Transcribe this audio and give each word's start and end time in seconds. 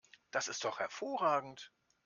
Das 0.31 0.47
ist 0.47 0.65
doch 0.65 0.79
hervorragend! 0.79 1.71